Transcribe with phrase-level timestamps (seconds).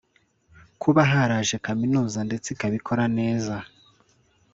[0.81, 3.55] kuba haraje kaminuza ndetse ikaba ikora neza